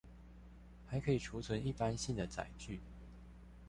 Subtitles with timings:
[0.89, 2.81] 還可以儲存一般性載具